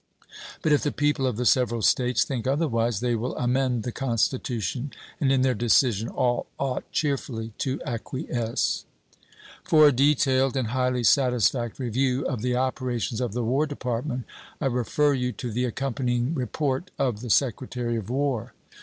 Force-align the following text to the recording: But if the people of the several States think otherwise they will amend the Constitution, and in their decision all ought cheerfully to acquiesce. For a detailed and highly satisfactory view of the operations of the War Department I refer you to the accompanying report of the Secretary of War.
But 0.63 0.71
if 0.71 0.81
the 0.81 0.91
people 0.91 1.27
of 1.27 1.37
the 1.37 1.45
several 1.45 1.83
States 1.83 2.23
think 2.23 2.47
otherwise 2.47 3.01
they 3.01 3.13
will 3.13 3.37
amend 3.37 3.83
the 3.83 3.91
Constitution, 3.91 4.91
and 5.19 5.31
in 5.31 5.43
their 5.43 5.53
decision 5.53 6.07
all 6.09 6.47
ought 6.59 6.91
cheerfully 6.91 7.53
to 7.59 7.79
acquiesce. 7.85 8.85
For 9.63 9.85
a 9.87 9.91
detailed 9.91 10.57
and 10.57 10.69
highly 10.69 11.03
satisfactory 11.03 11.89
view 11.89 12.25
of 12.25 12.41
the 12.41 12.55
operations 12.55 13.21
of 13.21 13.33
the 13.33 13.43
War 13.43 13.67
Department 13.67 14.25
I 14.59 14.65
refer 14.65 15.13
you 15.13 15.33
to 15.33 15.51
the 15.51 15.65
accompanying 15.65 16.33
report 16.33 16.89
of 16.97 17.21
the 17.21 17.29
Secretary 17.29 17.95
of 17.95 18.09
War. 18.09 18.55